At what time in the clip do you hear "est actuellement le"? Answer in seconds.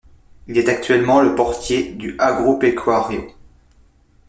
0.57-1.35